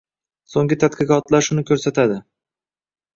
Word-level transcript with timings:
Soʻnggi 0.53 0.77
tadqiqotlar 0.83 1.45
shuni 1.47 1.65
koʻrsatadi. 1.71 2.17